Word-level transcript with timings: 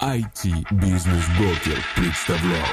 IT-бизнес-брокер 0.00 1.76
представляет. 1.96 2.64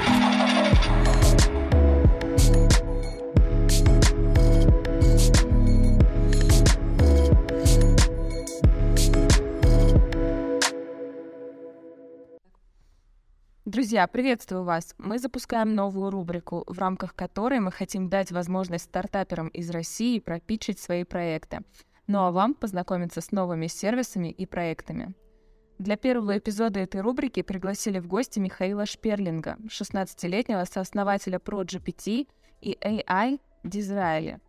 Друзья, 13.64 14.06
приветствую 14.06 14.62
вас! 14.62 14.94
Мы 14.98 15.18
запускаем 15.18 15.74
новую 15.74 16.10
рубрику, 16.10 16.62
в 16.68 16.78
рамках 16.78 17.16
которой 17.16 17.58
мы 17.58 17.72
хотим 17.72 18.08
дать 18.08 18.30
возможность 18.30 18.84
стартаперам 18.84 19.48
из 19.48 19.68
России 19.70 20.20
пропичить 20.20 20.78
свои 20.78 21.02
проекты. 21.02 21.62
Ну 22.06 22.20
а 22.20 22.30
вам 22.30 22.54
познакомиться 22.54 23.20
с 23.20 23.32
новыми 23.32 23.66
сервисами 23.66 24.30
и 24.30 24.46
проектами. 24.46 25.12
Для 25.78 25.96
первого 25.96 26.38
эпизода 26.38 26.80
этой 26.80 27.02
рубрики 27.02 27.42
пригласили 27.42 27.98
в 27.98 28.06
гости 28.06 28.38
Михаила 28.38 28.86
Шперлинга, 28.86 29.56
16-летнего 29.66 30.64
сооснователя 30.64 31.38
ProGPT 31.38 32.28
и 32.62 32.78
AI 32.80 33.40
Disraeli. 33.62 34.40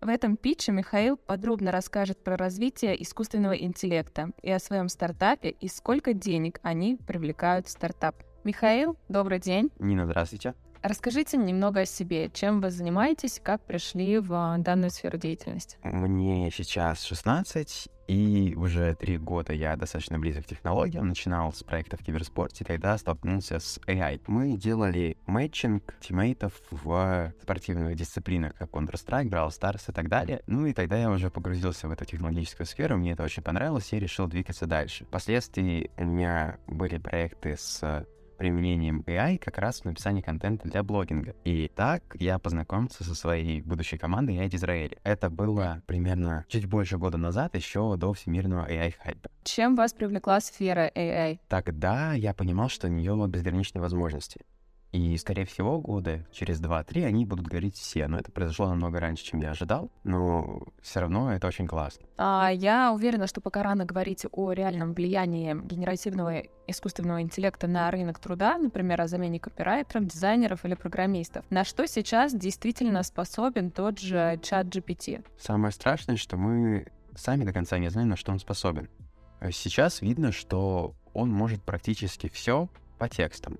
В 0.00 0.08
этом 0.08 0.36
питче 0.36 0.70
Михаил 0.70 1.16
подробно 1.16 1.72
расскажет 1.72 2.22
про 2.22 2.36
развитие 2.36 3.02
искусственного 3.02 3.54
интеллекта 3.54 4.30
и 4.42 4.50
о 4.50 4.60
своем 4.60 4.88
стартапе 4.88 5.50
и 5.50 5.66
сколько 5.66 6.12
денег 6.12 6.60
они 6.62 6.96
привлекают 6.96 7.66
в 7.66 7.70
стартап. 7.70 8.14
Михаил, 8.44 8.96
добрый 9.08 9.40
день. 9.40 9.72
Нина, 9.80 10.06
здравствуйте. 10.06 10.54
Расскажите 10.82 11.36
немного 11.36 11.80
о 11.80 11.84
себе. 11.86 12.30
Чем 12.32 12.60
вы 12.60 12.70
занимаетесь, 12.70 13.40
как 13.42 13.60
пришли 13.62 14.20
в 14.20 14.32
а, 14.32 14.56
данную 14.58 14.90
сферу 14.90 15.18
деятельности? 15.18 15.78
Мне 15.82 16.48
сейчас 16.52 17.02
16, 17.02 17.88
и 18.06 18.54
уже 18.56 18.94
три 18.94 19.18
года 19.18 19.52
я 19.52 19.76
достаточно 19.76 20.18
близок 20.18 20.44
к 20.44 20.48
технологиям. 20.48 21.08
Начинал 21.08 21.52
с 21.52 21.62
проекта 21.62 21.96
в 21.96 22.00
киберспорте, 22.00 22.64
тогда 22.64 22.96
столкнулся 22.98 23.58
с 23.58 23.78
AI. 23.86 24.20
Мы 24.26 24.56
делали 24.56 25.16
мэтчинг 25.26 25.94
тиммейтов 26.00 26.60
в 26.70 27.32
спортивных 27.42 27.96
дисциплинах, 27.96 28.54
как 28.54 28.70
Counter-Strike, 28.70 29.28
Brawl 29.28 29.48
Stars 29.48 29.84
и 29.88 29.92
так 29.92 30.08
далее. 30.08 30.42
Ну 30.46 30.66
и 30.66 30.72
тогда 30.72 30.96
я 30.96 31.10
уже 31.10 31.30
погрузился 31.30 31.88
в 31.88 31.90
эту 31.90 32.04
технологическую 32.04 32.66
сферу, 32.66 32.96
мне 32.96 33.12
это 33.12 33.22
очень 33.22 33.42
понравилось, 33.42 33.92
и 33.92 33.98
решил 33.98 34.26
двигаться 34.26 34.66
дальше. 34.66 35.04
Впоследствии 35.04 35.90
у 35.96 36.04
меня 36.04 36.58
были 36.66 36.98
проекты 36.98 37.56
с 37.56 38.06
применением 38.36 39.02
AI 39.06 39.38
как 39.38 39.58
раз 39.58 39.80
в 39.80 39.84
написании 39.84 40.20
контента 40.20 40.68
для 40.68 40.82
блогинга. 40.82 41.34
И 41.44 41.70
так 41.74 42.02
я 42.18 42.38
познакомился 42.38 43.04
со 43.04 43.14
своей 43.14 43.60
будущей 43.62 43.98
командой 43.98 44.36
AI 44.36 44.54
Израиль. 44.54 44.98
Это 45.02 45.30
было 45.30 45.82
примерно 45.86 46.44
чуть 46.48 46.66
больше 46.66 46.98
года 46.98 47.18
назад, 47.18 47.54
еще 47.54 47.96
до 47.96 48.12
всемирного 48.12 48.68
AI-хайпа. 48.70 49.30
Чем 49.44 49.76
вас 49.76 49.92
привлекла 49.92 50.40
сфера 50.40 50.90
AI? 50.94 51.38
Тогда 51.48 52.12
я 52.14 52.34
понимал, 52.34 52.68
что 52.68 52.88
у 52.88 52.90
нее 52.90 53.14
безграничные 53.28 53.82
возможности. 53.82 54.40
И, 54.92 55.16
скорее 55.18 55.44
всего, 55.44 55.80
годы 55.80 56.24
через 56.32 56.60
2-3 56.60 57.04
они 57.04 57.26
будут 57.26 57.46
говорить 57.46 57.76
все. 57.76 58.06
Но 58.08 58.18
это 58.18 58.30
произошло 58.32 58.68
намного 58.68 59.00
раньше, 59.00 59.24
чем 59.24 59.40
я 59.40 59.50
ожидал. 59.50 59.90
Но 60.04 60.62
все 60.80 61.00
равно 61.00 61.32
это 61.32 61.46
очень 61.46 61.66
классно. 61.66 62.06
А, 62.16 62.50
я 62.52 62.92
уверена, 62.92 63.26
что 63.26 63.40
пока 63.40 63.62
рано 63.62 63.84
говорить 63.84 64.24
о 64.30 64.52
реальном 64.52 64.94
влиянии 64.94 65.54
генеративного 65.54 66.44
искусственного 66.66 67.20
интеллекта 67.20 67.66
на 67.66 67.90
рынок 67.90 68.18
труда, 68.18 68.58
например, 68.58 69.00
о 69.00 69.06
замене 69.06 69.38
копирайтеров, 69.38 70.06
дизайнеров 70.06 70.64
или 70.64 70.74
программистов. 70.74 71.44
На 71.50 71.64
что 71.64 71.86
сейчас 71.86 72.34
действительно 72.34 73.02
способен 73.02 73.70
тот 73.70 73.98
же 73.98 74.40
чат 74.42 74.66
GPT? 74.66 75.24
Самое 75.38 75.72
страшное, 75.72 76.16
что 76.16 76.36
мы 76.36 76.86
сами 77.14 77.44
до 77.44 77.52
конца 77.52 77.78
не 77.78 77.90
знаем, 77.90 78.08
на 78.08 78.16
что 78.16 78.32
он 78.32 78.38
способен. 78.38 78.88
Сейчас 79.52 80.00
видно, 80.00 80.32
что 80.32 80.94
он 81.12 81.30
может 81.30 81.62
практически 81.62 82.28
все 82.28 82.68
по 82.98 83.08
текстам. 83.08 83.58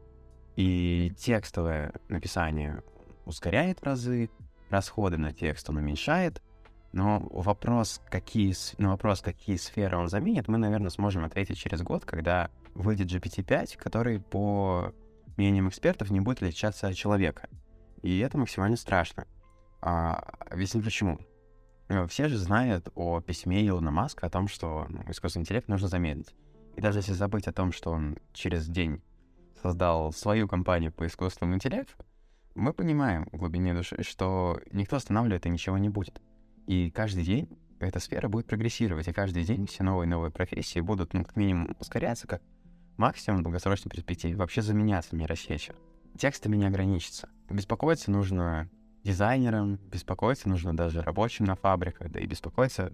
И 0.56 1.12
текстовое 1.18 1.92
написание 2.08 2.82
ускоряет 3.26 3.82
разы, 3.84 4.30
расходы 4.70 5.18
на 5.18 5.32
текст 5.32 5.68
он 5.68 5.76
уменьшает, 5.76 6.42
но 6.92 7.20
вопрос, 7.30 8.00
какие, 8.08 8.54
на 8.80 8.90
вопрос, 8.90 9.20
какие 9.20 9.56
сферы 9.56 9.98
он 9.98 10.08
заменит, 10.08 10.48
мы, 10.48 10.56
наверное, 10.56 10.90
сможем 10.90 11.24
ответить 11.24 11.58
через 11.58 11.82
год, 11.82 12.06
когда 12.06 12.50
выйдет 12.74 13.12
GPT-5, 13.12 13.76
который, 13.76 14.18
по 14.18 14.94
мнениям 15.36 15.68
экспертов, 15.68 16.10
не 16.10 16.20
будет 16.20 16.38
отличаться 16.38 16.88
от 16.88 16.94
человека. 16.94 17.48
И 18.02 18.18
это 18.20 18.38
максимально 18.38 18.76
страшно. 18.76 19.26
А, 19.82 20.14
объясню 20.50 20.82
почему. 20.82 21.18
Э, 21.88 22.06
все 22.06 22.28
же 22.28 22.38
знают 22.38 22.88
о 22.94 23.20
письме 23.20 23.66
Илона 23.66 23.90
Маска 23.90 24.26
о 24.26 24.30
том, 24.30 24.48
что 24.48 24.86
ну, 24.88 25.02
искусственный 25.08 25.42
интеллект 25.42 25.68
нужно 25.68 25.88
замедлить. 25.88 26.34
И 26.76 26.80
даже 26.80 27.00
если 27.00 27.12
забыть 27.12 27.46
о 27.46 27.52
том, 27.52 27.72
что 27.72 27.90
он 27.90 28.16
через 28.32 28.66
день 28.66 29.02
создал 29.66 30.12
свою 30.12 30.46
компанию 30.46 30.92
по 30.92 31.06
искусственному 31.06 31.56
интеллекту, 31.56 31.94
мы 32.54 32.72
понимаем 32.72 33.28
в 33.32 33.36
глубине 33.36 33.74
души, 33.74 34.02
что 34.02 34.60
никто 34.70 34.96
останавливает 34.96 35.44
и 35.46 35.50
ничего 35.50 35.76
не 35.76 35.88
будет. 35.88 36.22
И 36.66 36.90
каждый 36.90 37.24
день 37.24 37.58
эта 37.80 37.98
сфера 37.98 38.28
будет 38.28 38.46
прогрессировать, 38.46 39.08
и 39.08 39.12
каждый 39.12 39.44
день 39.44 39.66
все 39.66 39.82
новые 39.82 40.06
и 40.06 40.10
новые 40.10 40.30
профессии 40.30 40.80
будут, 40.80 41.12
ну, 41.12 41.24
как 41.24 41.36
минимум, 41.36 41.76
ускоряться, 41.80 42.28
как 42.28 42.42
максимум 42.96 43.40
в 43.40 43.42
долгосрочной 43.42 43.90
перспективе, 43.90 44.36
вообще 44.36 44.62
заменяться 44.62 45.16
нейросетью. 45.16 45.74
Текстами 46.16 46.56
не 46.56 46.66
ограничится. 46.66 47.28
Беспокоиться 47.50 48.10
нужно 48.10 48.70
дизайнерам, 49.02 49.76
беспокоиться 49.76 50.48
нужно 50.48 50.76
даже 50.76 51.02
рабочим 51.02 51.44
на 51.44 51.56
фабриках, 51.56 52.10
да 52.10 52.20
и 52.20 52.26
беспокоиться, 52.26 52.92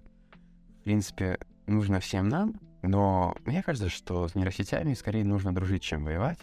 в 0.81 0.83
принципе, 0.83 1.37
нужно 1.67 1.99
всем 1.99 2.27
нам, 2.27 2.59
но 2.81 3.35
мне 3.45 3.63
кажется, 3.63 3.89
что 3.89 4.27
с 4.27 4.35
нейросетями 4.35 4.95
скорее 4.95 5.23
нужно 5.23 5.55
дружить, 5.55 5.83
чем 5.83 6.03
воевать 6.03 6.39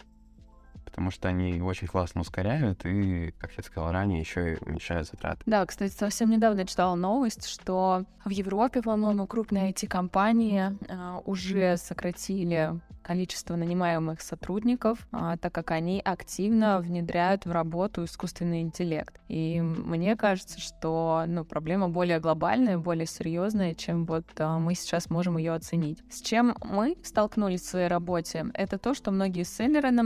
потому 0.85 1.11
что 1.11 1.29
они 1.29 1.61
очень 1.61 1.87
классно 1.87 2.21
ускоряют 2.21 2.85
и, 2.85 3.33
как 3.39 3.51
я 3.57 3.63
сказал 3.63 3.91
ранее, 3.91 4.19
еще 4.19 4.53
и 4.53 4.57
уменьшают 4.63 5.07
затраты. 5.07 5.41
Да, 5.45 5.65
кстати, 5.65 5.93
совсем 5.93 6.29
недавно 6.29 6.59
я 6.61 6.65
читала 6.65 6.95
новость, 6.95 7.47
что 7.47 8.05
в 8.25 8.29
Европе, 8.29 8.81
по-моему, 8.81 9.27
крупные 9.27 9.71
IT-компании 9.71 10.77
э, 10.87 11.21
уже 11.25 11.77
сократили 11.77 12.79
количество 13.01 13.55
нанимаемых 13.55 14.21
сотрудников, 14.21 15.07
а, 15.11 15.37
так 15.37 15.53
как 15.53 15.71
они 15.71 16.01
активно 16.03 16.79
внедряют 16.79 17.45
в 17.45 17.51
работу 17.51 18.05
искусственный 18.05 18.61
интеллект. 18.61 19.19
И 19.27 19.59
мне 19.61 20.15
кажется, 20.15 20.59
что 20.59 21.23
ну, 21.27 21.43
проблема 21.43 21.89
более 21.89 22.19
глобальная, 22.19 22.77
более 22.77 23.05
серьезная, 23.05 23.73
чем 23.73 24.05
вот 24.05 24.25
а, 24.37 24.59
мы 24.59 24.75
сейчас 24.75 25.09
можем 25.09 25.37
ее 25.37 25.53
оценить. 25.53 25.99
С 26.09 26.21
чем 26.21 26.55
мы 26.63 26.95
столкнулись 27.03 27.61
в 27.61 27.69
своей 27.69 27.87
работе, 27.87 28.45
это 28.53 28.77
то, 28.77 28.93
что 28.93 29.11
многие 29.11 29.43
селлеры 29.43 29.91
на 29.91 30.03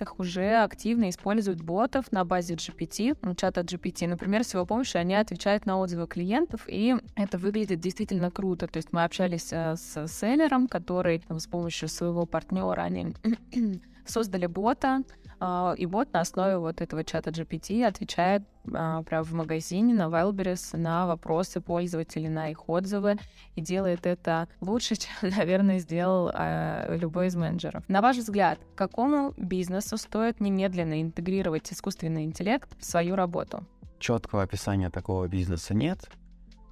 маркетплейсах 0.00 0.18
уже 0.18 0.62
активно 0.62 1.08
используют 1.08 1.62
ботов 1.62 2.12
на 2.12 2.24
базе 2.24 2.54
GPT, 2.54 3.16
чата 3.36 3.60
GPT. 3.60 4.06
Например, 4.06 4.44
с 4.44 4.54
его 4.54 4.66
помощью 4.66 5.00
они 5.00 5.14
отвечают 5.14 5.66
на 5.66 5.78
отзывы 5.78 6.06
клиентов, 6.06 6.62
и 6.66 6.96
это 7.16 7.38
выглядит 7.38 7.80
действительно 7.80 8.30
круто. 8.30 8.66
То 8.66 8.78
есть 8.78 8.92
мы 8.92 9.04
общались 9.04 9.52
э, 9.52 9.76
с 9.76 10.06
селлером, 10.08 10.68
который 10.68 11.20
там, 11.20 11.38
с 11.38 11.46
помощью 11.46 11.88
своего 11.88 12.26
партнера 12.26 12.82
они 12.82 13.14
создали 14.06 14.46
бота, 14.46 15.02
и 15.40 15.86
бот 15.86 16.12
на 16.12 16.20
основе 16.20 16.58
вот 16.58 16.80
этого 16.82 17.02
чата 17.02 17.30
GPT 17.30 17.82
отвечает 17.84 18.42
uh, 18.66 19.02
прямо 19.04 19.24
в 19.24 19.32
магазине 19.32 19.94
на 19.94 20.08
Wildberries 20.08 20.76
на 20.76 21.06
вопросы 21.06 21.62
пользователей, 21.62 22.28
на 22.28 22.50
их 22.50 22.68
отзывы, 22.68 23.16
и 23.54 23.62
делает 23.62 24.06
это 24.06 24.48
лучше, 24.60 24.96
чем, 24.96 25.30
наверное, 25.30 25.78
сделал 25.78 26.28
uh, 26.28 26.94
любой 26.98 27.28
из 27.28 27.36
менеджеров. 27.36 27.82
На 27.88 28.02
ваш 28.02 28.18
взгляд, 28.18 28.58
какому 28.74 29.32
бизнесу 29.38 29.96
стоит 29.96 30.40
немедленно 30.40 31.00
интегрировать 31.00 31.72
искусственный 31.72 32.24
интеллект 32.24 32.68
в 32.78 32.84
свою 32.84 33.16
работу? 33.16 33.64
Четкого 33.98 34.42
описания 34.42 34.90
такого 34.90 35.26
бизнеса 35.26 35.74
нет. 35.74 36.10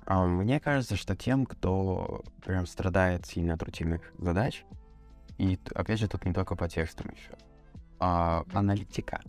А 0.05 0.27
мне 0.27 0.61
кажется, 0.61 0.97
что 0.97 1.17
тем, 1.17 1.47
кто 1.47 2.23
прям 2.45 2.67
страдает 2.67 3.27
сильно 3.27 3.55
от 3.55 3.62
рутинных 3.62 4.12
задач, 4.19 4.65
и 5.39 5.59
опять 5.75 6.00
же, 6.00 6.09
тут 6.09 6.25
не 6.25 6.33
только 6.33 6.56
по 6.56 6.69
текстам 6.69 7.11
еще. 7.11 7.32
А, 7.99 8.45
аналитика. 8.53 9.21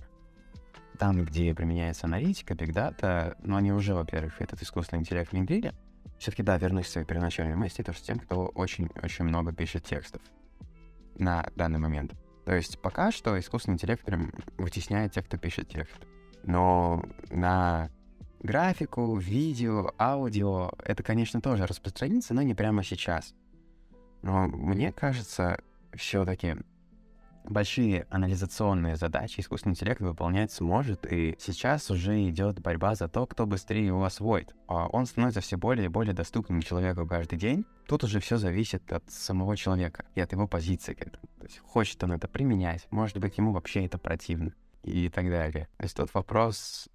Там, 0.98 1.24
где 1.24 1.54
применяется 1.56 2.07
аналитика, 2.07 2.54
Data, 2.54 3.36
но 3.42 3.56
они 3.56 3.71
уже, 3.71 3.94
во-первых, 3.94 4.42
этот 4.42 4.62
искусственный 4.62 5.01
интеллект 5.01 5.31
внедрили. 5.31 5.74
Все-таки, 6.18 6.44
да, 6.44 6.57
вернусь 6.57 6.88
к 6.88 6.89
своей 6.89 7.07
первоначальной 7.07 7.56
мысли, 7.56 7.83
то, 7.83 7.94
что 7.94 8.06
тем, 8.06 8.19
кто 8.19 8.48
очень-очень 8.48 9.24
много 9.24 9.54
пишет 9.54 9.86
текстов 9.86 10.21
на 11.18 11.50
данный 11.56 11.80
момент. 11.80 12.13
То 12.45 12.54
есть 12.54 12.81
пока 12.81 13.12
что 13.12 13.39
искусственный 13.39 13.75
интеллект 13.75 14.04
прям 14.04 14.31
вытесняет 14.57 15.13
тех, 15.13 15.25
кто 15.25 15.38
пишет 15.38 15.69
текст. 15.69 15.95
Но 16.44 17.04
на 17.30 17.89
графику, 18.42 19.15
видео, 19.18 19.94
аудио 19.98 20.72
это, 20.83 21.04
конечно, 21.04 21.42
тоже 21.42 21.65
распространится, 21.65 22.33
но 22.33 22.42
не 22.42 22.56
прямо 22.56 22.83
сейчас. 22.83 23.33
Но 24.22 24.48
мне 24.48 24.92
кажется, 24.92 25.62
все-таки 25.94 26.57
большие 27.45 28.06
анализационные 28.09 28.95
задачи 28.95 29.39
искусственный 29.39 29.74
интеллект 29.74 30.01
выполнять 30.01 30.51
сможет, 30.51 31.12
и 31.12 31.36
сейчас 31.39 31.89
уже 31.89 32.30
идет 32.30 32.59
борьба 32.59 32.95
за 32.95 33.07
то, 33.07 33.25
кто 33.25 33.45
быстрее 33.45 33.88
его 33.88 34.03
освоит. 34.03 34.53
А 34.68 34.88
он 34.88 35.06
становится 35.06 35.41
все 35.41 35.57
более 35.57 35.86
и 35.86 35.89
более 35.89 36.13
доступным 36.13 36.62
человеку 36.62 37.07
каждый 37.07 37.38
день. 37.38 37.65
Тут 37.88 38.03
уже 38.03 38.19
все 38.19 38.38
зависит 38.38 38.91
от 38.91 39.09
самого 39.09 39.57
человека 39.57 40.06
и 40.15 40.21
от 40.21 40.31
его 40.31 40.47
позиции 40.47 40.94
к 40.94 41.01
этому. 41.01 41.24
То 41.39 41.45
есть 41.45 41.59
хочет 41.59 42.03
он 42.03 42.12
это 42.12 42.27
применять, 42.27 42.88
может 42.91 43.18
быть, 43.18 43.38
ему 43.38 43.51
вообще 43.51 43.86
это 43.86 43.97
противно 43.97 44.53
и 44.83 45.09
так 45.09 45.30
далее. 45.30 45.68
То 45.77 45.83
есть 45.83 45.95
тот 45.95 46.13
вопрос, 46.13 46.88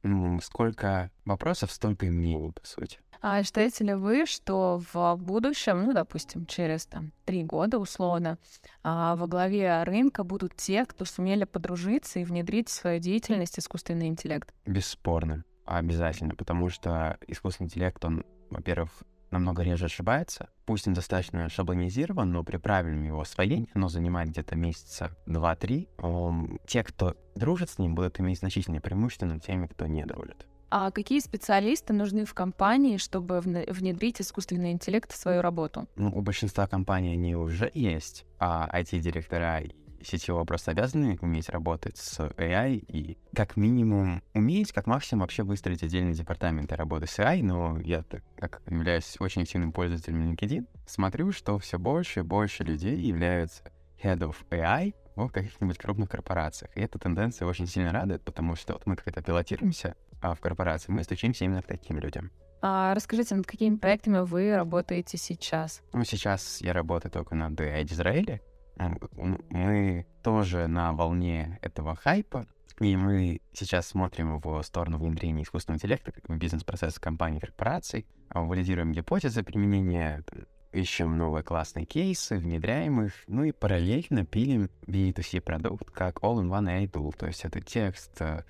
сколько 0.43 1.11
вопросов, 1.25 1.73
столько 1.73 2.07
и 2.07 2.11
мнений, 2.11 2.53
по 2.53 2.67
сути. 2.67 3.01
А 3.27 3.43
считаете 3.43 3.85
ли 3.85 3.95
вы, 3.95 4.27
что 4.27 4.83
в 4.93 5.17
будущем, 5.17 5.85
ну, 5.85 5.95
допустим, 5.95 6.45
через 6.45 6.85
там 6.85 7.11
три 7.25 7.43
года 7.43 7.79
условно, 7.79 8.37
а, 8.83 9.17
во 9.17 9.27
главе 9.27 9.83
рынка 9.85 10.25
будут 10.25 10.55
те, 10.57 10.85
кто 10.85 11.07
сумели 11.07 11.45
подружиться 11.45 12.19
и 12.19 12.25
внедрить 12.25 12.69
в 12.69 12.73
свою 12.73 13.01
деятельность 13.01 13.59
искусственный 13.59 14.09
интеллект? 14.09 14.53
Бесспорно, 14.67 15.43
обязательно, 15.65 16.35
потому 16.35 16.69
что 16.69 17.17
искусственный 17.27 17.69
интеллект, 17.69 18.05
он, 18.05 18.27
во-первых, 18.51 18.91
намного 19.31 19.63
реже 19.63 19.87
ошибается. 19.87 20.51
Пусть 20.67 20.87
он 20.87 20.93
достаточно 20.93 21.49
шаблонизирован, 21.49 22.31
но 22.31 22.45
при 22.45 22.59
правильном 22.59 23.05
его 23.05 23.23
освоении 23.23 23.71
оно 23.73 23.89
занимает 23.89 24.29
где-то 24.29 24.55
месяца 24.55 25.17
2-3. 25.27 26.59
Те, 26.67 26.85
кто 26.85 27.17
дружит 27.35 27.71
с 27.71 27.79
ним, 27.79 27.95
будут 27.95 28.21
иметь 28.21 28.41
значительное 28.41 28.83
преимущество 28.83 29.25
над 29.25 29.43
теми, 29.43 29.67
кто 29.67 29.87
не 29.87 30.05
дружит. 30.05 30.47
А 30.71 30.91
какие 30.91 31.21
специалисты 31.21 31.93
нужны 31.93 32.25
в 32.25 32.35
компании, 32.35 32.97
чтобы 32.97 33.41
внедрить 33.41 34.21
искусственный 34.21 34.73
интеллект 34.73 35.13
в 35.13 35.17
свою 35.17 35.41
работу? 35.41 35.89
Ну, 35.97 36.11
у 36.11 36.21
большинства 36.21 36.67
компаний 36.67 37.13
они 37.13 37.37
уже 37.37 37.71
есть, 37.75 38.27
а 38.39 38.69
IT-директора 38.73 39.63
CTO 40.01 40.45
просто 40.45 40.73
обязаны 40.73 41.19
уметь 41.23 41.49
работать 41.49 41.97
с 41.97 42.21
AI 42.21 42.75
и 42.77 43.17
как 43.35 43.57
минимум 43.57 44.23
уметь, 44.35 44.73
как 44.73 44.87
максимум 44.87 45.23
вообще 45.23 45.45
выстроить 45.45 45.83
отдельные 45.83 46.15
департаменты 46.15 46.77
работы 46.77 47.07
с 47.07 47.19
AI, 47.19 47.43
но 47.43 47.79
я, 47.81 48.05
как 48.37 48.61
являюсь 48.67 49.17
очень 49.19 49.43
активным 49.43 49.73
пользователем 49.73 50.31
LinkedIn, 50.31 50.67
смотрю, 50.87 51.33
что 51.33 51.59
все 51.59 51.79
больше 51.79 52.21
и 52.21 52.23
больше 52.23 52.65
людей 52.65 52.97
являются 52.99 53.63
head 54.03 54.19
of 54.19 54.37
AI 54.51 54.95
в 55.17 55.29
каких-нибудь 55.29 55.79
крупных 55.79 56.11
корпорациях. 56.11 56.77
И 56.77 56.81
эта 56.81 56.99
тенденция 56.99 57.47
очень 57.47 57.69
сильно 57.69 57.93
радует, 57.93 58.23
потому 58.23 58.57
что 58.57 58.75
вот 58.75 58.85
мы 58.85 58.97
как-то 58.97 59.23
пилотируемся 59.23 59.97
в 60.23 60.37
корпорации, 60.41 60.93
мы 60.93 61.05
стучимся 61.05 61.45
именно 61.45 61.63
к 61.63 61.67
таким 61.67 61.99
людям. 61.99 62.31
А 62.63 62.95
расскажите, 62.95 63.35
над 63.35 63.47
какими 63.47 63.77
проектами 63.77 64.21
вы 64.21 64.57
работаете 64.57 65.19
сейчас? 65.19 65.83
Ну, 65.93 66.03
сейчас 66.05 66.63
я 66.63 66.73
работаю 66.73 67.13
только 67.13 67.35
над 67.35 67.61
Израиле. 67.61 68.41
Мы 68.79 70.07
тоже 70.23 70.67
на 70.67 70.93
волне 70.95 71.59
этого 71.61 71.95
хайпа, 71.95 72.47
и 72.81 72.97
мы 72.97 73.41
сейчас 73.53 73.89
смотрим 73.89 74.41
в 74.41 74.63
сторону 74.63 74.99
внедрения 74.99 75.43
искусственного 75.43 75.77
интеллекта 75.77 76.13
в 76.27 76.37
бизнес-процесс 76.37 76.99
компаний 76.99 77.37
и 77.37 77.41
корпораций, 77.41 78.07
а, 78.31 78.41
валидируем 78.41 78.93
гипотезы 78.93 79.43
применения, 79.43 80.25
ищем 80.73 81.17
новые 81.17 81.45
классные 81.45 81.87
кейсы, 81.87 82.37
внедряем 82.37 83.03
их, 83.03 83.13
ну 83.29 83.45
и 83.45 83.53
параллельно 83.53 84.25
пилим 84.25 84.71
B2C 84.87 85.41
продукт 85.41 85.91
как 85.91 86.21
All-in-One 86.21 86.67
AI 86.67 86.91
Tool, 86.91 87.15
то 87.17 87.27
есть 87.27 87.45
это 87.45 87.61
текст, 87.61 88.21
э, 88.21 88.43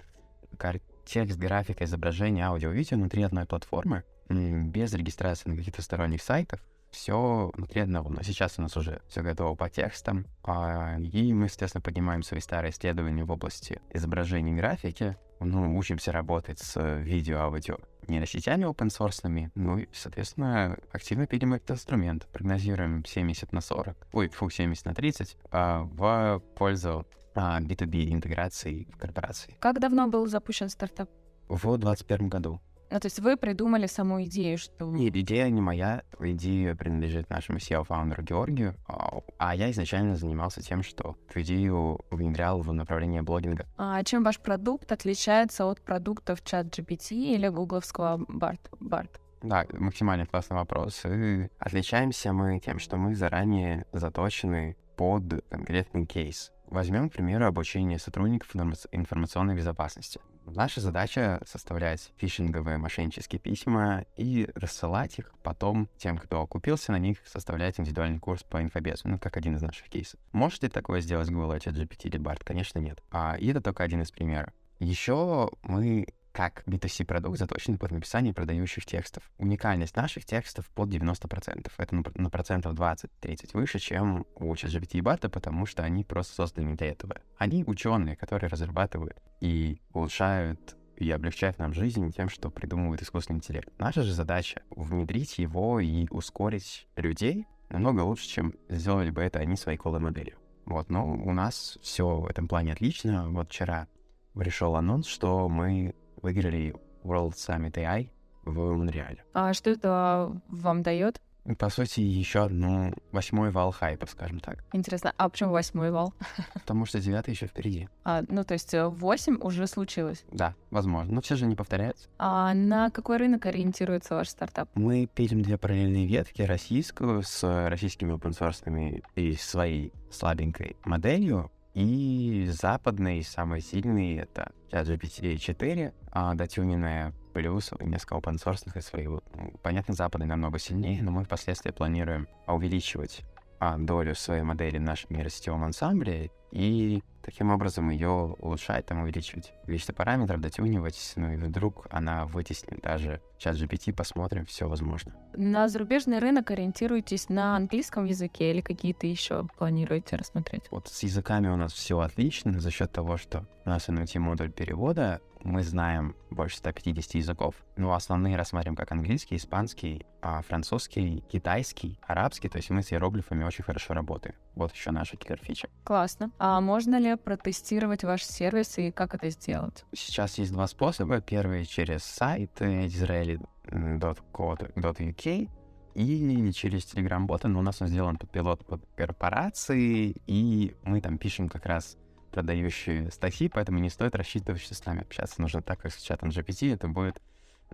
картинка, 0.57 0.94
текст, 1.05 1.39
графика, 1.39 1.85
изображение, 1.85 2.45
аудио, 2.45 2.71
видео 2.71 2.97
внутри 2.97 3.23
одной 3.23 3.47
платформы, 3.47 4.05
без 4.29 4.93
регистрации 4.95 5.49
на 5.49 5.57
каких-то 5.57 5.83
сторонних 5.83 6.23
сайтах, 6.23 6.61
все 6.91 7.51
внутри 7.55 7.83
одного. 7.83 8.11
Но 8.11 8.23
сейчас 8.23 8.59
у 8.59 8.63
нас 8.63 8.77
уже 8.77 9.03
все 9.09 9.23
готово 9.23 9.55
по 9.55 9.69
текстам, 9.69 10.27
а, 10.45 10.97
и 10.99 11.33
мы, 11.33 11.47
естественно, 11.47 11.83
поднимаем 11.83 12.23
свои 12.23 12.41
старые 12.41 12.71
исследования 12.71 13.25
в 13.25 13.31
области 13.31 13.81
изображения 13.93 14.53
и 14.53 14.57
графики, 14.57 15.17
ну, 15.41 15.77
учимся 15.77 16.13
работать 16.13 16.61
с 16.61 16.81
видео, 17.01 17.41
аудио, 17.41 17.79
нейросетями 18.09 18.65
open 18.65 18.89
source, 18.89 19.51
ну 19.55 19.79
и, 19.79 19.89
соответственно, 19.93 20.79
активно 20.93 21.27
пилим 21.27 21.55
этот 21.55 21.73
инструмент. 21.73 22.27
Прогнозируем 22.33 23.05
70 23.05 23.53
на 23.53 23.61
40, 23.61 23.97
ой, 24.13 24.29
фу, 24.29 24.49
70 24.49 24.85
на 24.87 24.95
30 24.95 25.37
а, 25.51 25.83
в 25.83 26.41
пользу 26.57 27.07
B2B 27.35 28.09
а, 28.11 28.13
интеграции 28.15 28.87
в 28.93 28.97
корпорации. 28.97 29.57
Как 29.61 29.81
давно 29.81 30.09
был 30.09 30.27
запущен 30.27 30.69
стартап? 30.69 31.11
В 31.49 31.61
2021 31.61 32.29
году. 32.29 32.61
Ну, 32.91 33.01
то 33.01 33.07
есть 33.07 33.19
вы 33.19 33.37
придумали 33.37 33.87
саму 33.87 34.23
идею, 34.25 34.57
что... 34.57 34.85
Нет, 34.87 35.17
идея 35.17 35.49
не 35.51 35.61
моя. 35.61 36.03
Идея 36.21 36.77
принадлежит 36.77 37.29
нашему 37.29 37.59
SEO-фаундеру 37.59 38.23
Георгию. 38.23 38.77
А, 38.87 39.19
а 39.39 39.57
я 39.57 39.71
изначально 39.73 40.15
занимался 40.17 40.63
тем, 40.63 40.83
что 40.83 41.17
эту 41.29 41.43
идею 41.43 42.01
внедрял 42.13 42.61
в 42.61 42.73
направление 42.73 43.23
блогинга. 43.23 43.67
А 43.77 44.03
чем 44.05 44.23
ваш 44.23 44.39
продукт 44.39 44.93
отличается 44.93 45.67
от 45.67 45.81
продуктов 45.81 46.45
чат 46.45 46.67
GPT 46.67 47.35
или 47.35 47.49
гугловского 47.49 48.19
BART? 48.29 48.61
BART? 48.81 49.11
Да, 49.43 49.67
максимально 49.73 50.27
классный 50.27 50.57
вопрос. 50.57 51.05
И 51.05 51.49
отличаемся 51.59 52.33
мы 52.33 52.61
тем, 52.61 52.79
что 52.79 52.97
мы 52.97 53.15
заранее 53.15 53.87
заточены 53.93 54.77
под 54.97 55.45
конкретный 55.51 56.07
кейс. 56.07 56.53
Возьмем, 56.67 57.09
к 57.09 57.13
примеру, 57.13 57.47
обучение 57.47 57.99
сотрудников 57.99 58.55
информационной 58.93 59.55
безопасности. 59.55 60.21
Наша 60.47 60.81
задача 60.81 61.41
составлять 61.47 62.13
фишинговые 62.17 62.77
мошеннические 62.77 63.39
письма 63.39 64.05
и 64.17 64.49
рассылать 64.55 65.19
их 65.19 65.33
потом 65.43 65.89
тем, 65.97 66.19
кто 66.19 66.43
окупился 66.43 66.93
на 66.93 66.99
них, 66.99 67.19
составлять 67.27 67.81
индивидуальный 67.81 68.19
курс 68.19 68.43
по 68.43 68.63
инфобезу, 68.63 69.09
ну, 69.09 69.19
как 69.19 69.37
один 69.37 69.57
из 69.57 69.63
наших 69.63 69.89
кейсов. 69.89 70.21
Может 70.33 70.63
ли 70.63 70.69
такое 70.69 71.01
сделать 71.01 71.31
Google, 71.31 71.55
ChatGPT 71.57 72.09
или 72.09 72.19
BART? 72.19 72.43
Конечно, 72.45 72.79
нет. 72.79 73.03
А, 73.11 73.37
и 73.39 73.49
это 73.49 73.61
только 73.63 73.85
один 73.85 74.03
из 74.03 74.11
примеров. 74.11 74.53
Еще 74.81 75.51
мы 75.63 76.07
как 76.35 76.65
B2C 76.67 77.05
продукт 77.05 77.39
заточен 77.39 77.79
под 77.79 77.93
написание 77.93 78.35
продающих 78.35 78.85
текстов. 78.85 79.23
Уникальность 79.39 79.95
наших 79.95 80.25
текстов 80.25 80.69
под 80.71 80.91
90%. 80.91 81.71
Это 81.79 82.03
на 82.17 82.29
процентов 82.29 82.75
20-30 82.75 83.51
выше, 83.53 83.79
чем 83.79 84.27
у 84.35 84.53
ChatGPT 84.53 84.99
и 84.99 85.01
Бата, 85.01 85.29
потому 85.29 85.65
что 85.65 85.85
они 85.85 86.03
просто 86.03 86.35
созданы 86.35 86.77
для 86.77 86.89
этого. 86.89 87.17
Они 87.39 87.63
ученые, 87.65 88.17
которые 88.17 88.51
разрабатывают 88.51 89.17
и 89.41 89.81
улучшают 89.93 90.77
и 90.97 91.11
облегчают 91.11 91.59
нам 91.59 91.73
жизнь 91.73 92.13
тем, 92.13 92.29
что 92.29 92.51
придумывают 92.51 93.03
искусственный 93.03 93.39
интеллект. 93.39 93.69
Наша 93.79 94.03
же 94.03 94.13
задача— 94.13 94.63
внедрить 94.71 95.39
его 95.39 95.79
и 95.79 96.09
ускорить 96.11 96.89
людей 96.97 97.47
намного 97.69 98.01
лучше, 98.01 98.27
чем 98.27 98.55
сделали 98.69 99.11
бы 99.11 99.23
это 99.23 99.39
они 99.39 99.57
своей 99.57 99.79
колой-моделью. 99.79 100.37
Вот, 100.67 100.91
но 100.91 101.07
у 101.07 101.33
нас 101.33 101.79
все 101.81 102.19
в 102.19 102.27
этом 102.27 102.49
плане 102.49 102.73
отлично. 102.73 103.29
Вот 103.29 103.49
вчера 103.49 103.87
пришел 104.35 104.75
анонс, 104.77 105.07
что 105.07 105.49
мы 105.49 105.95
выиграли 106.25 106.75
World 107.05 107.35
Summit 107.35 107.75
AI 107.75 108.09
в 108.45 108.75
Монреале. 108.75 109.23
А 109.35 109.53
что 109.53 109.71
это 109.71 110.41
вам 110.49 110.83
дает? 110.83 111.21
По 111.59 111.69
сути, 111.69 112.01
еще 112.01 112.45
одну 112.45 112.95
восьмой 113.13 113.51
вал 113.51 113.71
хайпа, 113.71 114.07
скажем 114.07 114.41
так. 114.41 114.65
Интересно, 114.73 115.13
а 115.19 115.29
почему 115.29 115.51
восьмой 115.51 115.91
вал? 115.91 116.15
Потому 116.55 116.87
что 116.87 116.99
девятый 117.01 117.35
еще 117.35 117.47
впереди. 117.47 117.91
А, 118.03 118.23
ну, 118.29 118.45
то 118.45 118.55
есть 118.55 118.73
э, 118.73 118.89
восемь 118.89 119.37
уже 119.39 119.67
случилось? 119.67 120.25
Да, 120.33 120.55
возможно. 120.71 121.13
Но 121.13 121.21
все 121.21 121.37
же 121.37 121.45
не 121.45 121.55
повторяется. 121.55 122.09
А 122.19 122.55
на 122.55 122.89
какой 122.89 123.19
рынок 123.19 123.45
ориентируется 123.45 124.15
ваш 124.15 124.31
стартап? 124.31 124.71
Мы 124.75 125.07
пилим 125.07 125.43
две 125.43 125.59
параллельные 125.59 126.07
ветки. 126.07 126.41
Российскую 126.41 127.23
с 127.23 127.69
российскими 127.69 128.15
open 128.15 129.03
и 129.15 129.35
своей 129.35 129.93
слабенькой 130.11 130.79
моделью. 130.87 131.51
И 131.75 132.49
западный, 132.53 133.25
самый 133.25 133.61
сильный, 133.61 134.17
это 134.17 134.53
ChatGPT 134.71 135.37
4, 135.37 135.93
а 136.13 136.35
дотюненная 136.35 137.13
плюс 137.33 137.73
несколько 137.81 138.15
open 138.15 138.37
source 138.37 138.63
и 138.77 138.81
свои. 138.81 139.09
Ну, 139.09 139.21
понятно, 139.63 139.93
западный 139.93 140.27
намного 140.27 140.61
сильнее, 140.61 141.03
но 141.03 141.11
мы 141.11 141.25
впоследствии 141.25 141.73
планируем 141.73 142.29
увеличивать 142.47 143.23
а, 143.59 143.77
долю 143.77 144.15
своей 144.15 144.43
модели 144.43 144.79
в 144.79 144.83
нашем 144.83 145.17
нейросетевом 145.17 145.65
ансамбле 145.65 146.31
и 146.55 147.03
таким 147.21 147.51
образом 147.51 147.91
ее 147.91 148.09
улучшать, 148.39 148.87
там 148.87 149.03
увеличивать 149.03 149.53
количество 149.67 149.93
параметров, 149.93 150.41
дотюнивать, 150.41 151.13
ну 151.17 151.33
и 151.33 151.37
вдруг 151.37 151.87
она 151.91 152.27
вытеснит 152.27 152.81
даже 152.81 153.21
чат 153.39 153.57
GPT, 153.57 153.93
посмотрим, 153.93 154.47
все 154.47 154.69
возможно. 154.69 155.15
На 155.35 155.69
зарубежный 155.69 156.21
рынок 156.21 156.51
ориентируетесь 156.53 157.29
на 157.29 157.57
английском 157.57 158.05
языке 158.05 158.53
или 158.53 158.61
какие-то 158.61 159.07
еще 159.07 159.49
планируете 159.59 160.17
рассмотреть? 160.17 160.65
Вот 160.71 160.89
с 160.89 161.03
языками 161.03 161.49
у 161.49 161.57
нас 161.57 161.73
все 161.73 161.99
отлично 161.99 162.61
за 162.61 162.71
счет 162.71 162.93
того, 162.93 163.17
что 163.17 163.45
у 163.65 163.69
нас 163.69 163.89
NLT 163.89 164.19
модуль 164.21 164.53
перевода, 164.53 165.21
мы 165.45 165.63
знаем 165.63 166.17
больше 166.31 166.57
150 166.57 167.15
языков, 167.15 167.55
но 167.77 167.93
основные 167.93 168.37
рассматриваем 168.37 168.77
как 168.77 168.91
английский, 168.93 169.37
испанский, 169.37 170.07
а 170.23 170.41
французский, 170.43 171.23
китайский, 171.31 171.99
арабский, 172.07 172.49
то 172.49 172.57
есть 172.57 172.71
мы 172.71 172.83
с 172.83 172.93
иероглифами 172.93 173.45
очень 173.45 173.63
хорошо 173.63 173.93
работаем. 173.93 174.35
Вот 174.55 174.73
еще 174.73 174.91
наша 174.91 175.17
киллер-фича. 175.17 175.69
Классно. 175.85 176.31
А 176.39 176.44
можно 176.61 176.99
ли 176.99 177.17
протестировать 177.17 178.05
ваш 178.05 178.25
сервис 178.25 178.79
и 178.79 178.91
как 178.91 179.15
это 179.15 179.31
сделать? 179.31 179.85
Сейчас 179.95 180.39
есть 180.39 180.53
два 180.53 180.67
способа. 180.67 181.21
Первый 181.21 181.65
через 181.65 182.05
сайт 182.05 182.61
израили.co.uk, 182.61 185.49
или 185.95 186.51
через 186.51 186.85
Telegram-бота, 186.85 187.49
но 187.49 187.61
у 187.61 187.63
нас 187.63 187.81
он 187.81 187.89
сделан 187.89 188.17
под 188.17 188.31
пилот 188.31 188.67
под 188.67 188.85
корпорации, 188.97 190.17
и 190.27 190.75
мы 190.83 191.01
там 191.01 191.19
пишем 191.19 191.49
как 191.49 191.67
раз 191.67 191.97
продающие 192.33 193.11
статьи, 193.13 193.49
поэтому 193.49 193.79
не 193.79 193.91
стоит 193.91 194.17
рассчитывать, 194.17 194.61
что 194.61 194.75
с 194.75 194.85
нами 194.85 195.03
общаться 195.03 195.41
нужно 195.41 195.63
так, 195.63 195.81
как 195.81 195.93
с 195.93 196.03
чатом 196.03 196.31
GPT, 196.31 196.75
это 196.75 196.89
будет 196.89 197.23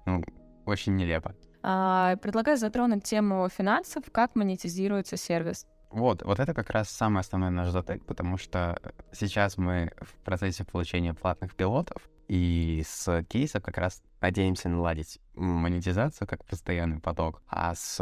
ну, 0.04 0.22
очень 0.66 0.96
нелепо. 0.96 1.34
А, 1.62 2.16
предлагаю 2.16 2.58
затронуть 2.58 3.04
тему 3.04 3.48
финансов, 3.48 4.04
как 4.12 4.34
монетизируется 4.34 5.16
сервис. 5.16 5.66
Вот, 5.90 6.22
вот 6.22 6.38
это 6.38 6.54
как 6.54 6.70
раз 6.70 6.88
самый 6.88 7.20
основной 7.20 7.50
наш 7.50 7.70
затык, 7.70 8.04
потому 8.04 8.36
что 8.36 8.80
сейчас 9.12 9.58
мы 9.58 9.90
в 10.00 10.14
процессе 10.24 10.64
получения 10.64 11.14
платных 11.14 11.54
пилотов, 11.54 12.08
и 12.28 12.84
с 12.86 13.24
кейсов 13.24 13.64
как 13.64 13.76
раз 13.76 14.02
надеемся 14.20 14.68
наладить 14.68 15.18
монетизацию 15.34 16.28
как 16.28 16.44
постоянный 16.44 17.00
поток, 17.00 17.42
а 17.48 17.74
с 17.74 18.00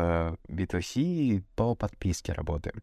B2C 0.49 1.42
по 1.57 1.75
подписке 1.75 2.35
работаем. 2.35 2.83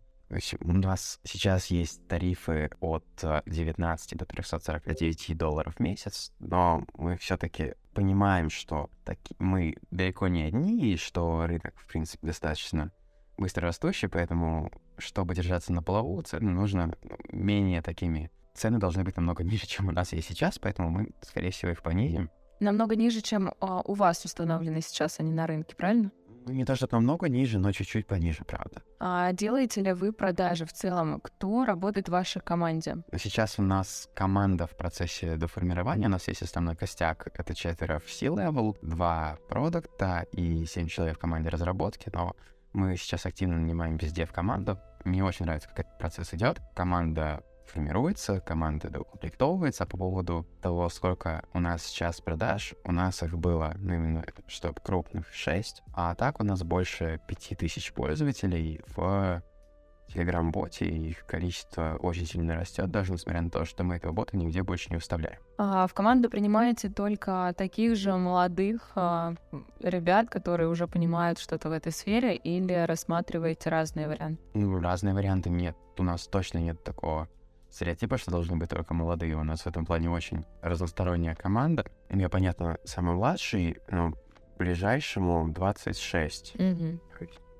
У 0.59 0.73
нас 0.73 1.19
сейчас 1.23 1.67
есть 1.67 2.07
тарифы 2.07 2.71
от 2.79 3.05
19 3.45 4.17
до 4.17 4.25
349 4.25 5.37
долларов 5.37 5.75
в 5.75 5.79
месяц, 5.79 6.33
но 6.39 6.83
мы 6.97 7.15
все-таки 7.17 7.75
понимаем, 7.93 8.49
что 8.49 8.89
таки, 9.03 9.35
мы 9.37 9.75
далеко 9.91 10.27
не 10.27 10.41
одни, 10.41 10.93
и 10.93 10.97
что 10.97 11.45
рынок, 11.45 11.75
в 11.77 11.85
принципе, 11.85 12.25
достаточно 12.25 12.91
быстро 13.37 13.67
растущий, 13.67 14.07
поэтому, 14.07 14.71
чтобы 14.97 15.35
держаться 15.35 15.73
на 15.73 15.81
плаву, 15.81 16.21
цены 16.21 16.51
нужно 16.51 16.95
ну, 17.03 17.17
менее 17.31 17.81
такими. 17.81 18.31
Цены 18.53 18.79
должны 18.79 19.03
быть 19.03 19.17
намного 19.17 19.43
ниже, 19.43 19.67
чем 19.67 19.89
у 19.89 19.91
нас 19.91 20.13
есть 20.13 20.29
сейчас, 20.29 20.59
поэтому 20.59 20.89
мы, 20.89 21.11
скорее 21.21 21.51
всего, 21.51 21.71
их 21.71 21.81
понизим. 21.81 22.29
Намного 22.59 22.95
ниже, 22.95 23.21
чем 23.21 23.53
а, 23.59 23.81
у 23.81 23.93
вас 23.93 24.23
установлены 24.23 24.81
сейчас 24.81 25.19
они 25.19 25.33
на 25.33 25.45
рынке, 25.45 25.75
правильно? 25.75 26.11
Ну, 26.47 26.53
не 26.53 26.63
то, 26.63 26.75
что 26.75 26.87
намного 26.91 27.27
ниже, 27.27 27.57
но 27.57 27.71
чуть-чуть 27.71 28.05
пониже, 28.05 28.43
правда. 28.45 28.83
А 28.99 29.33
делаете 29.33 29.81
ли 29.81 29.93
вы 29.93 30.13
продажи 30.13 30.65
в 30.65 30.73
целом? 30.73 31.19
Кто 31.19 31.65
работает 31.65 32.07
в 32.07 32.11
вашей 32.11 32.39
команде? 32.41 32.97
Сейчас 33.17 33.57
у 33.57 33.63
нас 33.63 34.07
команда 34.13 34.67
в 34.67 34.77
процессе 34.77 35.37
доформирования. 35.37 36.05
У 36.05 36.11
нас 36.11 36.27
есть 36.27 36.43
основной 36.43 36.75
костяк. 36.75 37.27
Это 37.33 37.55
четверо 37.55 37.99
в 37.99 38.11
C-level, 38.11 38.77
два 38.83 39.39
продукта 39.49 40.27
и 40.31 40.65
семь 40.65 40.87
человек 40.87 41.17
в 41.17 41.19
команде 41.19 41.49
разработки. 41.49 42.11
Но 42.13 42.35
мы 42.75 42.97
сейчас 42.97 43.25
активно 43.25 43.57
нанимаем 43.57 43.97
везде 43.97 44.25
в 44.25 44.33
команду. 44.33 44.77
Мне 45.05 45.23
очень 45.23 45.45
нравится, 45.45 45.69
как 45.69 45.79
этот 45.79 45.97
процесс 45.97 46.33
идет. 46.33 46.59
Команда 46.75 47.41
формируется, 47.65 48.41
команда 48.41 48.89
доукомплектовывается. 48.89 49.85
По 49.85 49.97
поводу 49.97 50.45
того, 50.61 50.89
сколько 50.89 51.45
у 51.53 51.59
нас 51.59 51.83
сейчас 51.83 52.19
продаж, 52.19 52.75
у 52.83 52.91
нас 52.91 53.23
их 53.23 53.37
было, 53.37 53.73
ну, 53.77 53.93
именно, 53.93 54.25
чтобы 54.47 54.81
крупных, 54.81 55.31
6. 55.33 55.83
А 55.93 56.15
так 56.15 56.39
у 56.41 56.43
нас 56.43 56.63
больше 56.63 57.21
5000 57.27 57.93
пользователей 57.93 58.81
в 58.87 59.41
Telegram-боте, 60.13 60.85
их 60.85 61.25
количество 61.25 61.97
очень 62.01 62.25
сильно 62.25 62.55
растет, 62.55 62.89
даже 62.91 63.11
несмотря 63.13 63.41
на 63.41 63.49
то, 63.49 63.65
что 63.65 63.83
мы 63.83 63.95
этого 63.95 64.11
бота 64.11 64.37
нигде 64.37 64.63
больше 64.63 64.89
не 64.89 64.95
выставляем. 64.97 65.39
А 65.57 65.87
в 65.87 65.93
команду 65.93 66.29
принимаете 66.29 66.89
только 66.89 67.53
таких 67.57 67.95
же 67.95 68.15
молодых 68.15 68.91
а, 68.95 69.35
ребят, 69.79 70.29
которые 70.29 70.69
уже 70.69 70.87
понимают 70.87 71.39
что-то 71.39 71.69
в 71.69 71.71
этой 71.71 71.91
сфере, 71.91 72.35
или 72.35 72.73
рассматриваете 72.85 73.69
разные 73.69 74.07
варианты? 74.07 74.41
Ну, 74.53 74.79
разные 74.79 75.13
варианты 75.13 75.49
нет. 75.49 75.75
У 75.97 76.03
нас 76.03 76.27
точно 76.27 76.59
нет 76.59 76.83
такого 76.83 77.27
стереотипа, 77.69 78.17
что 78.17 78.31
должны 78.31 78.55
быть 78.55 78.69
только 78.69 78.93
молодые. 78.93 79.35
У 79.35 79.43
нас 79.43 79.61
в 79.61 79.67
этом 79.67 79.85
плане 79.85 80.09
очень 80.09 80.45
разносторонняя 80.61 81.35
команда. 81.35 81.85
Я, 82.09 82.29
понятно, 82.29 82.77
самый 82.85 83.15
младший, 83.15 83.77
но 83.89 84.13
ближайшему 84.57 85.49
26. 85.49 86.55
Mm-hmm. 86.55 86.99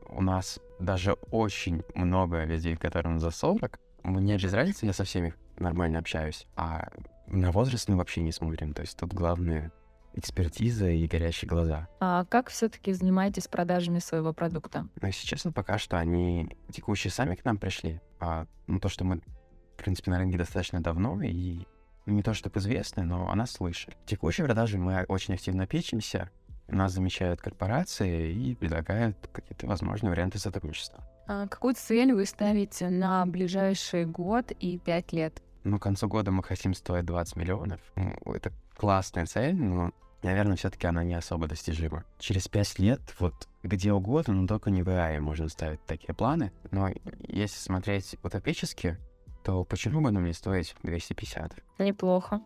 У 0.09 0.21
нас 0.21 0.59
даже 0.79 1.13
очень 1.31 1.83
много 1.93 2.43
людей, 2.43 2.75
которым 2.75 3.19
за 3.19 3.31
40. 3.31 3.79
Мне 4.03 4.38
без 4.38 4.53
разницы, 4.53 4.85
я 4.85 4.93
со 4.93 5.03
всеми 5.03 5.33
нормально 5.57 6.00
общаюсь. 6.00 6.47
А 6.55 6.89
на 7.27 7.51
возраст 7.51 7.89
мы 7.89 7.95
вообще 7.95 8.21
не 8.21 8.31
смотрим. 8.31 8.74
То 8.74 8.81
есть 8.81 8.97
тут 8.97 9.13
главное 9.13 9.71
экспертиза 10.13 10.89
и 10.89 11.07
горящие 11.07 11.50
глаза. 11.50 11.88
А 12.00 12.25
как 12.25 12.50
все-таки 12.50 12.93
занимаетесь 12.93 13.47
продажами 13.47 14.00
своего 14.00 14.33
продукта? 14.33 14.88
Ну, 15.01 15.07
если 15.07 15.25
честно, 15.25 15.51
пока 15.51 15.77
что 15.77 15.97
они 15.97 16.55
текущие 16.71 17.12
сами 17.12 17.35
к 17.35 17.43
нам 17.43 17.57
пришли. 17.57 18.00
А 18.19 18.45
ну, 18.67 18.79
то, 18.79 18.89
что 18.89 19.03
мы, 19.03 19.17
в 19.17 19.77
принципе, 19.77 20.12
на 20.12 20.19
рынке 20.19 20.38
достаточно 20.38 20.81
давно, 20.81 21.21
и 21.21 21.65
не 22.05 22.21
то 22.21 22.33
чтобы 22.33 22.59
известны, 22.59 23.03
но 23.03 23.29
о 23.29 23.35
нас 23.35 23.51
слышали. 23.51 23.97
Текущие 24.05 24.45
продажи 24.45 24.77
мы 24.77 25.03
очень 25.07 25.33
активно 25.33 25.67
печемся, 25.67 26.29
нас 26.67 26.93
замечают 26.93 27.41
корпорации 27.41 28.31
и 28.34 28.55
предлагают 28.55 29.17
какие-то 29.31 29.67
возможные 29.67 30.12
варианты 30.12 30.39
сотрудничества. 30.39 31.03
А 31.27 31.48
какую 31.48 31.75
цель 31.75 32.13
вы 32.13 32.25
ставите 32.25 32.89
на 32.89 33.25
ближайший 33.25 34.05
год 34.05 34.51
и 34.51 34.77
пять 34.77 35.12
лет? 35.12 35.41
Ну, 35.63 35.79
к 35.79 35.84
концу 35.84 36.07
года 36.07 36.31
мы 36.31 36.43
хотим 36.43 36.74
стоить 36.74 37.05
20 37.05 37.36
миллионов. 37.38 37.81
Ну, 37.95 38.15
это 38.34 38.51
классная 38.77 39.25
цель, 39.25 39.55
но, 39.55 39.91
наверное, 40.22 40.55
все-таки 40.55 40.86
она 40.86 41.03
не 41.03 41.15
особо 41.15 41.48
достижима. 41.48 42.03
Через 42.19 42.48
пять 42.48 42.77
лет, 42.77 43.01
вот 43.19 43.48
где 43.63 43.91
угодно, 43.91 44.36
но 44.36 44.48
только 44.48 44.69
не 44.69 44.84
в 44.84 44.89
AI 44.89 45.19
можно 45.19 45.50
ставить 45.50 45.84
такие 45.86 46.13
планы. 46.13 46.51
Но 46.69 46.89
если 47.27 47.57
смотреть 47.57 48.15
утопически, 48.22 48.98
то 49.43 49.63
почему 49.63 50.01
бы 50.01 50.12
нам 50.12 50.25
не 50.25 50.34
стоить 50.34 50.75
250? 50.84 51.55
Неплохо. 51.79 52.41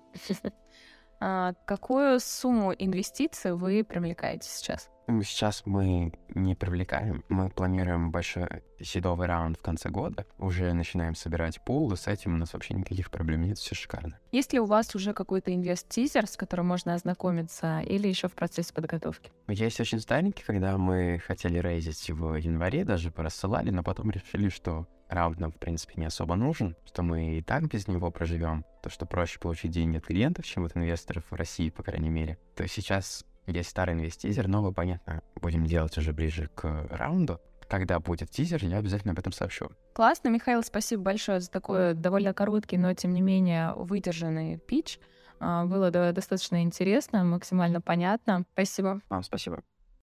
А 1.19 1.53
какую 1.65 2.19
сумму 2.19 2.73
инвестиций 2.73 3.53
вы 3.53 3.83
привлекаете 3.83 4.47
сейчас? 4.49 4.89
Сейчас 5.23 5.63
мы 5.65 6.13
не 6.35 6.55
привлекаем. 6.55 7.23
Мы 7.29 7.49
планируем 7.49 8.11
большой 8.11 8.47
седовый 8.79 9.27
раунд 9.27 9.57
в 9.57 9.61
конце 9.61 9.89
года. 9.89 10.25
Уже 10.37 10.71
начинаем 10.73 11.15
собирать 11.15 11.63
пул, 11.65 11.91
и 11.91 11.95
с 11.95 12.07
этим 12.07 12.35
у 12.35 12.37
нас 12.37 12.53
вообще 12.53 12.75
никаких 12.75 13.09
проблем 13.09 13.41
нет, 13.41 13.57
все 13.57 13.73
шикарно. 13.73 14.19
Есть 14.31 14.53
ли 14.53 14.59
у 14.59 14.65
вас 14.65 14.93
уже 14.95 15.13
какой-то 15.13 15.53
инвест-тизер, 15.53 16.27
с 16.27 16.37
которым 16.37 16.67
можно 16.67 16.93
ознакомиться, 16.93 17.79
или 17.81 18.07
еще 18.07 18.27
в 18.27 18.33
процессе 18.33 18.73
подготовки? 18.73 19.31
Есть 19.47 19.79
очень 19.79 19.99
старенький, 19.99 20.43
когда 20.43 20.77
мы 20.77 21.19
хотели 21.25 21.57
рейзить 21.57 22.07
его 22.07 22.29
в 22.29 22.35
январе, 22.35 22.85
даже 22.85 23.11
порассылали, 23.11 23.71
но 23.71 23.83
потом 23.83 24.11
решили, 24.11 24.49
что 24.49 24.87
раунд 25.09 25.39
нам, 25.39 25.51
в 25.51 25.57
принципе, 25.57 25.95
не 25.97 26.05
особо 26.05 26.35
нужен, 26.35 26.75
что 26.85 27.01
мы 27.01 27.37
и 27.37 27.41
так 27.41 27.67
без 27.67 27.87
него 27.87 28.11
проживем. 28.11 28.63
То, 28.83 28.89
что 28.89 29.05
проще 29.05 29.39
получить 29.39 29.71
деньги 29.71 29.97
от 29.97 30.05
клиентов, 30.05 30.45
чем 30.45 30.65
от 30.65 30.77
инвесторов 30.77 31.23
в 31.29 31.35
России, 31.35 31.69
по 31.69 31.83
крайней 31.83 32.09
мере. 32.09 32.37
То 32.55 32.63
есть 32.63 32.75
сейчас 32.75 33.25
есть 33.51 33.69
старый 33.69 33.95
инвестизер, 33.95 34.47
новый, 34.47 34.73
понятно, 34.73 35.21
будем 35.41 35.65
делать 35.65 35.97
уже 35.97 36.13
ближе 36.13 36.49
к 36.55 36.87
раунду. 36.89 37.39
Когда 37.67 37.99
будет 37.99 38.31
тизер, 38.31 38.63
я 38.65 38.77
обязательно 38.77 39.13
об 39.13 39.19
этом 39.19 39.31
сообщу. 39.31 39.69
Классно, 39.93 40.29
Михаил, 40.29 40.63
спасибо 40.63 41.03
большое 41.03 41.39
за 41.39 41.51
такой 41.51 41.93
довольно 41.93 42.33
короткий, 42.33 42.77
но 42.77 42.93
тем 42.93 43.13
не 43.13 43.21
менее 43.21 43.73
выдержанный 43.75 44.57
пич. 44.57 44.99
А, 45.39 45.65
было 45.65 45.91
достаточно 45.91 46.63
интересно, 46.63 47.23
максимально 47.23 47.79
понятно. 47.79 48.45
Спасибо. 48.53 49.01
Вам 49.09 49.23
спасибо. 49.23 49.61